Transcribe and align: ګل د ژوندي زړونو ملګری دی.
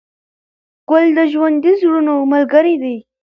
ګل 0.89 1.05
د 1.17 1.19
ژوندي 1.31 1.71
زړونو 1.81 2.13
ملګری 2.31 2.75
دی. 2.83 2.97